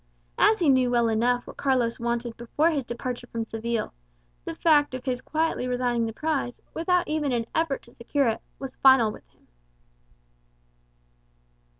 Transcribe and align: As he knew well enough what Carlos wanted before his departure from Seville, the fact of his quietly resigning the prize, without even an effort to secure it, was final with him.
As 0.39 0.57
he 0.57 0.67
knew 0.67 0.89
well 0.89 1.09
enough 1.09 1.45
what 1.45 1.57
Carlos 1.57 1.99
wanted 1.99 2.35
before 2.35 2.71
his 2.71 2.83
departure 2.83 3.27
from 3.27 3.45
Seville, 3.45 3.93
the 4.45 4.55
fact 4.55 4.95
of 4.95 5.05
his 5.05 5.21
quietly 5.21 5.67
resigning 5.67 6.07
the 6.07 6.11
prize, 6.11 6.59
without 6.73 7.07
even 7.07 7.31
an 7.31 7.45
effort 7.53 7.83
to 7.83 7.91
secure 7.91 8.27
it, 8.27 8.41
was 8.57 8.77
final 8.77 9.11
with 9.11 9.27
him. 9.29 9.45